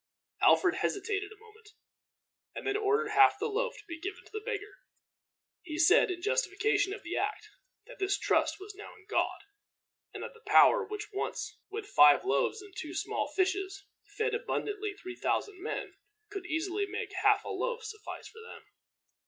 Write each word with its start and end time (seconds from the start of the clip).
Alfred 0.41 0.77
hesitated 0.77 1.31
a 1.31 1.37
moment, 1.39 1.69
and 2.55 2.65
then 2.65 2.75
ordered 2.75 3.09
half 3.09 3.37
the 3.37 3.45
loaf 3.45 3.75
to 3.77 3.85
be 3.87 3.99
given 4.01 4.25
to 4.25 4.31
the 4.31 4.41
beggar. 4.43 4.77
He 5.61 5.77
said, 5.77 6.09
in 6.09 6.23
justification 6.23 6.91
of 6.91 7.03
the 7.03 7.15
act, 7.15 7.47
that 7.85 7.99
his 7.99 8.17
trust 8.17 8.59
was 8.59 8.73
now 8.73 8.95
in 8.95 9.05
God, 9.07 9.41
and 10.11 10.23
that 10.23 10.33
the 10.33 10.41
power 10.47 10.83
which 10.83 11.13
once, 11.13 11.59
with 11.69 11.85
five 11.85 12.25
loaves 12.25 12.63
and 12.63 12.73
two 12.75 12.95
small 12.95 13.27
fishes, 13.35 13.85
fed 14.17 14.33
abundantly 14.33 14.95
three 14.95 15.15
thousand 15.15 15.61
men, 15.61 15.93
could 16.31 16.47
easily 16.47 16.87
make 16.87 17.11
half 17.21 17.43
a 17.45 17.49
loaf 17.49 17.83
suffice 17.83 18.27
for 18.27 18.41
them. 18.41 18.63